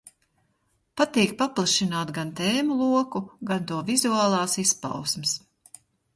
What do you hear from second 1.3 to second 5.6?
paplašināt gan tēmu loku, gan to vizuālās izpausmes.